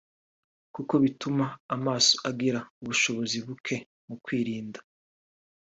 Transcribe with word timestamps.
kuko 0.73 0.93
bituma 1.03 1.45
amaso 1.75 2.13
agira 2.29 2.59
ubushobozi 2.81 3.37
buke 3.45 3.75
mu 4.07 4.15
kwirinda 4.23 4.79